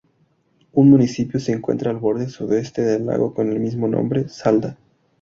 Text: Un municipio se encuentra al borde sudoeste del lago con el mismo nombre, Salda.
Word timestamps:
Un 0.73 0.89
municipio 0.89 1.39
se 1.39 1.51
encuentra 1.51 1.91
al 1.91 1.97
borde 1.99 2.27
sudoeste 2.27 2.81
del 2.81 3.05
lago 3.05 3.35
con 3.35 3.51
el 3.51 3.59
mismo 3.59 3.87
nombre, 3.87 4.27
Salda. 4.29 4.79